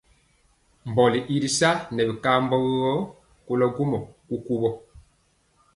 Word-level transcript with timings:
Mbɔli 0.89 1.19
i 1.33 1.35
ri 1.43 1.49
saa 1.59 1.75
nɛ 1.93 2.01
binkambɔgɔ 2.07 2.91
kolɔ 3.45 3.65
gwomɔ 3.75 3.99
kukuwɔ. 4.27 4.69